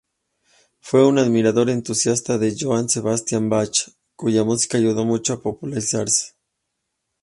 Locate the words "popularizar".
5.43-6.07